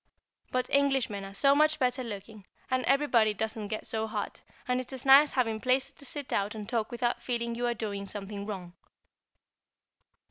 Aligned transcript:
But 0.51 0.67
Englishmen 0.71 1.23
are 1.25 1.33
so 1.35 1.53
much 1.53 1.77
better 1.77 2.03
looking, 2.03 2.47
and 2.71 2.83
everybody 2.85 3.35
doesn't 3.35 3.67
get 3.67 3.85
so 3.85 4.07
hot, 4.07 4.41
and 4.67 4.81
it 4.81 4.91
is 4.91 5.05
nice 5.05 5.33
having 5.33 5.61
places 5.61 5.91
to 5.91 6.05
sit 6.05 6.33
out 6.33 6.55
and 6.55 6.67
talk 6.67 6.91
without 6.91 7.21
feeling 7.21 7.53
you 7.53 7.67
are 7.67 7.75
doing 7.75 8.07
something 8.07 8.47
wrong. 8.47 8.73